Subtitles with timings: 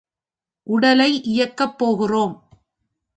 [0.67, 2.35] உடலை இயக்கப் போகிறோம்.